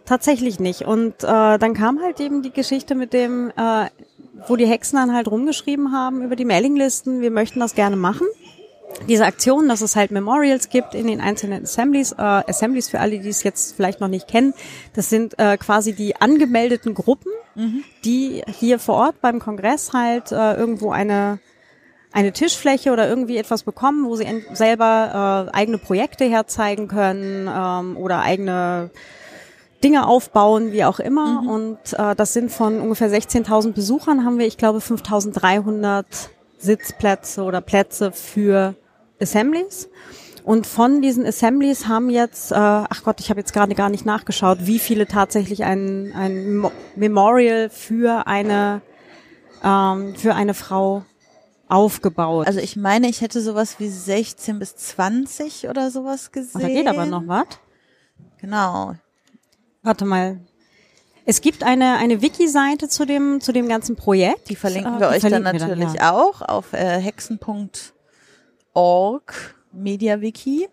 [0.05, 0.83] Tatsächlich nicht.
[0.83, 3.87] Und äh, dann kam halt eben die Geschichte mit dem, äh,
[4.47, 8.27] wo die Hexen dann halt rumgeschrieben haben über die Mailinglisten, wir möchten das gerne machen.
[9.09, 13.21] Diese Aktion, dass es halt Memorials gibt in den einzelnen Assemblies, äh, Assemblies für alle,
[13.21, 14.53] die es jetzt vielleicht noch nicht kennen,
[14.95, 17.85] das sind äh, quasi die angemeldeten Gruppen, mhm.
[18.05, 21.39] die hier vor Ort beim Kongress halt äh, irgendwo eine
[22.13, 27.97] eine Tischfläche oder irgendwie etwas bekommen, wo sie selber äh, eigene Projekte herzeigen können ähm,
[27.97, 28.91] oder eigene
[29.85, 31.43] Dinge aufbauen, wie auch immer.
[31.43, 31.49] Mhm.
[31.49, 36.05] Und äh, das sind von ungefähr 16.000 Besuchern, haben wir, ich glaube, 5.300
[36.59, 38.75] Sitzplätze oder Plätze für
[39.21, 39.89] Assemblies.
[40.43, 44.05] Und von diesen Assemblies haben jetzt, äh, ach Gott, ich habe jetzt gerade gar nicht
[44.05, 48.83] nachgeschaut, wie viele tatsächlich ein, ein Memorial für eine
[49.63, 51.05] ähm, für eine Frau
[51.71, 52.47] aufgebaut.
[52.47, 56.55] Also ich meine, ich hätte sowas wie 16 bis 20 oder sowas gesehen.
[56.55, 57.47] Und da geht aber noch was.
[58.39, 58.95] Genau.
[59.83, 60.41] Warte mal.
[61.27, 64.49] Es gibt eine, eine Wiki-Seite zu dem, zu dem ganzen Projekt.
[64.49, 66.13] Die verlinken wir euch verlinken dann natürlich dann, ja.
[66.13, 67.95] auch auf äh, hexen.org
[69.73, 70.69] MediaWiki.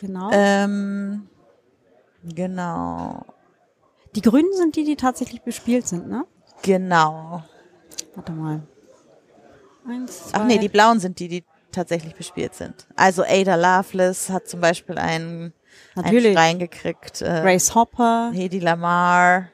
[0.00, 0.30] Genau.
[0.32, 1.28] Ähm,
[2.22, 3.24] genau.
[4.14, 6.24] Die Grünen sind die, die tatsächlich bespielt sind, ne?
[6.62, 7.42] Genau.
[8.14, 8.62] Warte mal.
[9.86, 10.30] Eins.
[10.32, 12.86] Ach nee, die blauen sind die, die tatsächlich bespielt sind.
[12.96, 15.52] Also Ada Loveless hat zum Beispiel einen,
[15.94, 16.26] Natürlich.
[16.26, 17.20] einen Schrein gekriegt.
[17.20, 18.30] Äh, Grace Hopper.
[18.32, 19.48] Hedy Lamar.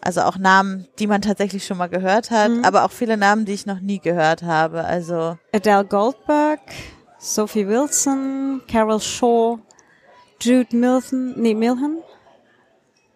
[0.00, 2.64] Also auch Namen, die man tatsächlich schon mal gehört hat, mhm.
[2.64, 4.84] aber auch viele Namen, die ich noch nie gehört habe.
[4.84, 6.60] Also Adele Goldberg,
[7.18, 9.58] Sophie Wilson, Carol Shaw,
[10.40, 11.98] Jude Milton, nee, Milhan,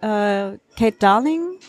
[0.01, 1.61] äh, Kate Darling,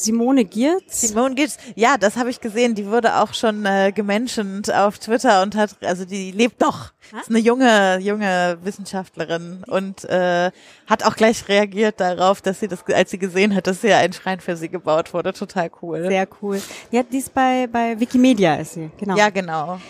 [0.00, 1.02] Simone Giertz.
[1.02, 2.74] Simone Giertz, ja, das habe ich gesehen.
[2.74, 6.92] Die wurde auch schon äh, gemenschent auf Twitter und hat, also die lebt noch.
[7.20, 10.50] Ist eine junge, junge Wissenschaftlerin und äh,
[10.86, 14.12] hat auch gleich reagiert darauf, dass sie das, als sie gesehen hat, dass hier ein
[14.12, 15.32] Schrein für sie gebaut wurde.
[15.32, 16.06] Total cool.
[16.08, 16.60] Sehr cool.
[16.90, 19.16] Ja, die ist bei, bei Wikimedia ist sie, genau.
[19.16, 19.80] Ja, genau.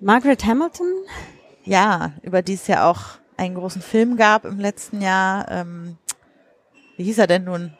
[0.00, 0.86] Margaret Hamilton?
[1.64, 3.02] Ja, über die es ja auch
[3.36, 5.50] einen großen Film gab im letzten Jahr.
[5.50, 5.98] Ähm,
[6.96, 7.76] wie hieß er denn nun?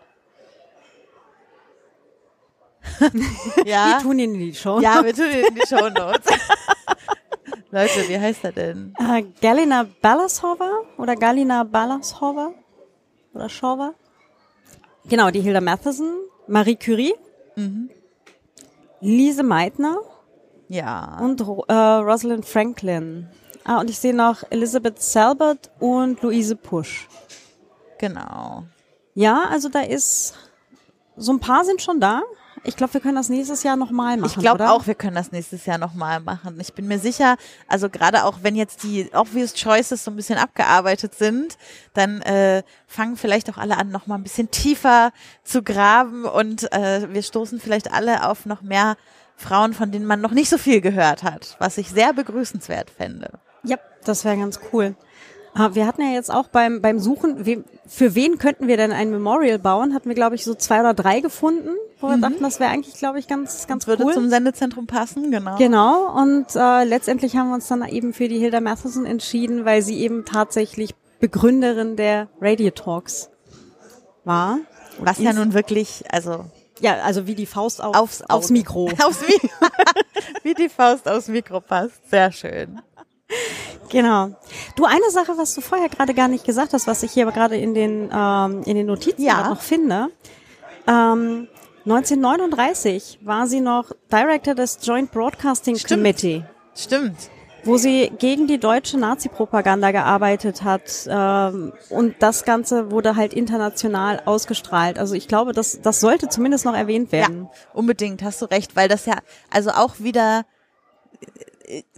[3.65, 3.87] ja.
[3.87, 4.85] Wir tun ihn in die Show Notes.
[4.85, 6.27] Ja, wir tun ihn in die Show Notes.
[7.71, 8.95] Leute, wie heißt er denn?
[8.99, 12.53] Äh, Galina Balashova oder Galina Balashova
[13.33, 13.95] oder Shova.
[15.07, 17.15] Genau, die Hilda Matheson, Marie Curie,
[17.57, 17.91] mhm.
[19.01, 19.97] Lise Meitner
[20.69, 21.19] ja.
[21.21, 23.29] und äh, Rosalind Franklin.
[23.65, 27.09] Ah, und ich sehe noch Elizabeth Selbert und Louise Pusch.
[27.99, 28.65] Genau.
[29.15, 30.35] Ja, also da ist,
[31.17, 32.23] so ein paar sind schon da.
[32.65, 34.33] Ich glaube, wir können das nächstes Jahr nochmal machen.
[34.37, 36.59] Ich glaube auch, wir können das nächstes Jahr nochmal machen.
[36.61, 40.39] Ich bin mir sicher, also gerade auch wenn jetzt die Obvious Choices so ein bisschen
[40.39, 41.59] abgearbeitet sind,
[41.95, 47.13] dann äh, fangen vielleicht auch alle an, nochmal ein bisschen tiefer zu graben und äh,
[47.13, 48.97] wir stoßen vielleicht alle auf noch mehr
[49.37, 53.31] Frauen, von denen man noch nicht so viel gehört hat, was ich sehr begrüßenswert fände.
[53.65, 54.95] Ja, das wäre ganz cool.
[55.55, 58.91] Ah, wir hatten ja jetzt auch beim, beim Suchen, we, für wen könnten wir denn
[58.91, 62.23] ein Memorial bauen, hatten wir, glaube ich, so zwei oder drei gefunden, wo wir mhm.
[62.23, 64.15] dachten, das wäre eigentlich, glaube ich, ganz, ganz Würde cool.
[64.15, 65.57] zum Sendezentrum passen, genau.
[65.59, 69.83] Genau, und äh, letztendlich haben wir uns dann eben für die Hilda Matheson entschieden, weil
[69.83, 73.31] sie eben tatsächlich Begründerin der Radio Talks
[74.25, 74.59] war.
[74.99, 76.47] Was ja nun wirklich, also
[76.81, 78.91] ja, also wie die Faust auf, aufs, aufs Mikro.
[79.05, 79.49] Aufs Mikro.
[80.43, 82.11] wie die Faust aufs Mikro passt.
[82.11, 82.81] Sehr schön.
[83.93, 84.31] Genau.
[84.75, 87.33] Du, eine Sache, was du vorher gerade gar nicht gesagt hast, was ich hier aber
[87.33, 89.51] gerade in den, ähm, in den Notizen ja.
[89.51, 90.09] noch finde.
[90.89, 91.47] Ähm,
[91.85, 96.01] 1939 war sie noch Director des Joint Broadcasting Stimmt.
[96.01, 96.45] Committee.
[96.75, 97.17] Stimmt.
[97.65, 101.07] Wo sie gegen die deutsche Nazi-Propaganda gearbeitet hat.
[101.07, 104.99] Ähm, und das Ganze wurde halt international ausgestrahlt.
[104.99, 107.43] Also ich glaube, das, das sollte zumindest noch erwähnt werden.
[107.43, 109.19] Ja, unbedingt, hast du recht, weil das ja
[109.51, 110.47] also auch wieder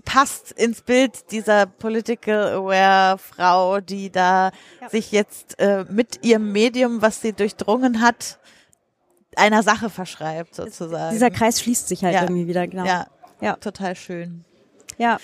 [0.05, 4.89] passt ins Bild dieser political aware Frau, die da ja.
[4.89, 8.39] sich jetzt äh, mit ihrem Medium, was sie durchdrungen hat,
[9.37, 11.13] einer Sache verschreibt sozusagen.
[11.13, 12.23] Dieser Kreis schließt sich halt ja.
[12.23, 12.85] irgendwie wieder, genau.
[12.85, 13.07] Ja,
[13.41, 14.45] ja, total schön.
[14.99, 15.19] Ja.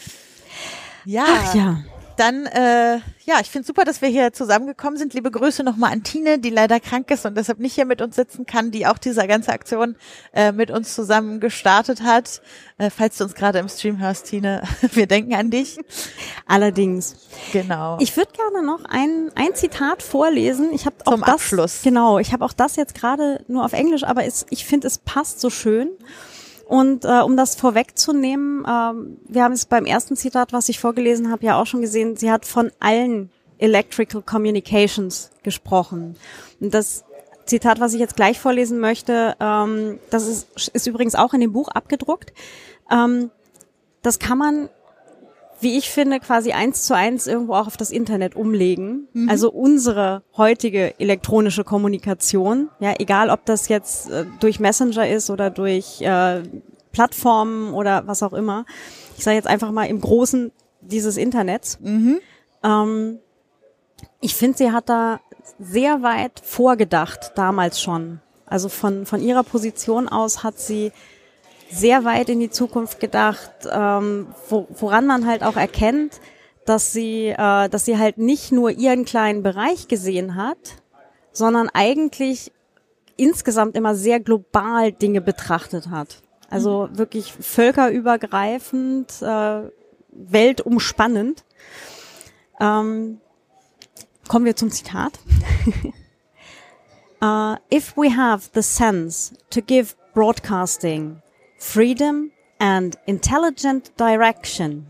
[1.04, 1.24] Ja.
[1.26, 1.76] Ach, ja.
[2.20, 5.14] Dann, äh, ja, ich finde super, dass wir hier zusammengekommen sind.
[5.14, 8.14] Liebe Grüße nochmal an Tine, die leider krank ist und deshalb nicht hier mit uns
[8.14, 9.96] sitzen kann, die auch diese ganze Aktion
[10.34, 12.42] äh, mit uns zusammen gestartet hat.
[12.76, 15.78] Äh, falls du uns gerade im Stream hörst, Tine, wir denken an dich.
[16.46, 17.16] Allerdings.
[17.54, 17.96] Genau.
[18.00, 20.74] Ich würde gerne noch ein, ein Zitat vorlesen.
[20.74, 21.80] Ich habe auch Zum das, Abschluss.
[21.82, 24.98] Genau, ich habe auch das jetzt gerade nur auf Englisch, aber es, ich finde, es
[24.98, 25.88] passt so schön.
[26.70, 31.28] Und äh, um das vorwegzunehmen, ähm, wir haben es beim ersten Zitat, was ich vorgelesen
[31.28, 33.28] habe, ja auch schon gesehen, sie hat von allen
[33.58, 36.14] Electrical Communications gesprochen.
[36.60, 37.02] Und das
[37.44, 41.52] Zitat, was ich jetzt gleich vorlesen möchte, ähm, das ist, ist übrigens auch in dem
[41.52, 42.32] Buch abgedruckt.
[42.88, 43.32] Ähm,
[44.02, 44.68] das kann man,
[45.60, 49.08] wie ich finde, quasi eins zu eins irgendwo auch auf das Internet umlegen.
[49.12, 49.28] Mhm.
[49.28, 55.50] Also unsere heutige elektronische Kommunikation, ja, egal ob das jetzt äh, durch Messenger ist oder
[55.50, 56.42] durch äh,
[56.92, 58.64] Plattformen oder was auch immer.
[59.16, 61.78] Ich sage jetzt einfach mal im Großen dieses Internets.
[61.80, 62.20] Mhm.
[62.64, 63.18] Ähm,
[64.20, 65.20] ich finde, sie hat da
[65.58, 68.20] sehr weit vorgedacht, damals schon.
[68.46, 70.92] Also von, von ihrer Position aus hat sie
[71.70, 76.20] sehr weit in die Zukunft gedacht, ähm, wo, woran man halt auch erkennt,
[76.66, 80.58] dass sie, äh, dass sie halt nicht nur ihren kleinen Bereich gesehen hat,
[81.32, 82.52] sondern eigentlich
[83.16, 86.22] insgesamt immer sehr global Dinge betrachtet hat.
[86.48, 86.98] Also mhm.
[86.98, 89.70] wirklich völkerübergreifend, äh,
[90.10, 91.44] weltumspannend.
[92.58, 93.20] Ähm,
[94.28, 95.18] kommen wir zum Zitat.
[97.22, 101.22] uh, if we have the sense to give broadcasting
[101.60, 104.86] freedom and intelligent direction.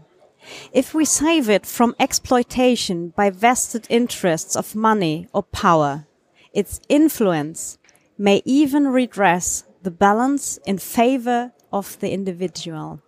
[0.73, 6.07] If we save it from exploitation by vested interests of money or power,
[6.55, 7.77] its influence
[8.17, 13.01] may even redress the balance in favor of the individual.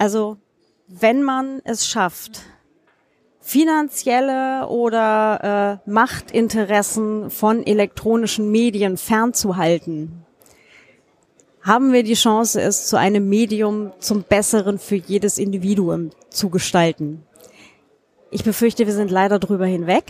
[0.00, 0.38] Also,
[0.88, 2.42] wenn man es schafft,
[3.40, 10.24] finanzielle oder äh, Machtinteressen von elektronischen Medien fernzuhalten,
[11.62, 17.24] haben wir die Chance, es zu einem Medium zum Besseren für jedes Individuum zu gestalten.
[18.30, 20.04] Ich befürchte, wir sind leider drüber hinweg.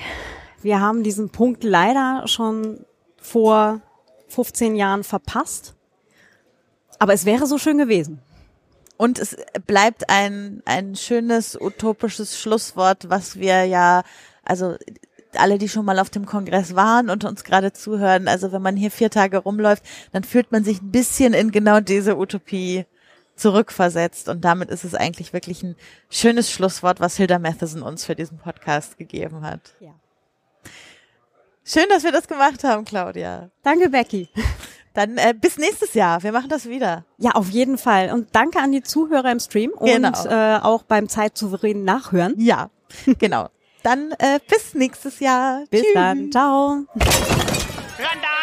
[0.63, 2.85] Wir haben diesen Punkt leider schon
[3.21, 3.81] vor
[4.29, 5.75] 15 Jahren verpasst.
[6.99, 8.21] Aber es wäre so schön gewesen.
[8.97, 9.37] Und es
[9.67, 14.05] bleibt ein, ein schönes utopisches Schlusswort, was wir ja,
[14.45, 14.77] also
[15.39, 18.77] alle, die schon mal auf dem Kongress waren und uns gerade zuhören, also wenn man
[18.77, 22.87] hier vier Tage rumläuft, dann fühlt man sich ein bisschen in genau diese Utopie
[23.37, 24.29] zurückversetzt.
[24.29, 25.77] Und damit ist es eigentlich wirklich ein
[26.11, 29.61] schönes Schlusswort, was Hilda Matheson uns für diesen Podcast gegeben hat.
[29.81, 29.95] Ja.
[31.65, 33.51] Schön, dass wir das gemacht haben, Claudia.
[33.63, 34.29] Danke, Becky.
[34.95, 36.23] Dann äh, bis nächstes Jahr.
[36.23, 37.05] Wir machen das wieder.
[37.19, 38.13] Ja, auf jeden Fall.
[38.13, 40.09] Und danke an die Zuhörer im Stream genau.
[40.09, 42.35] und äh, auch beim zeitsouveränen Nachhören.
[42.39, 42.71] Ja,
[43.19, 43.49] genau.
[43.83, 45.65] Dann äh, bis nächstes Jahr.
[45.71, 45.95] Bis Tschüss.
[45.95, 46.31] dann.
[46.31, 46.85] Ciao.
[47.99, 48.42] Randa!